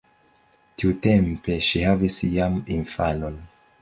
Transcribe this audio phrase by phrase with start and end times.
[0.83, 3.39] Tiutempe ŝi havis jam infanon.